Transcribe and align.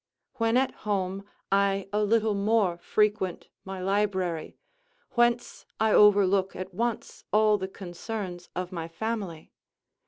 When 0.37 0.57
at 0.57 0.71
home, 0.81 1.25
I 1.51 1.87
a 1.93 2.03
little 2.03 2.33
more 2.33 2.79
frequent 2.79 3.49
my 3.63 3.79
library, 3.79 4.57
whence 5.11 5.67
I 5.79 5.91
overlook 5.93 6.55
at 6.55 6.73
once 6.73 7.23
all 7.31 7.59
the 7.59 7.67
concerns 7.67 8.49
of 8.55 8.71
my 8.71 8.87
family. 8.87 9.51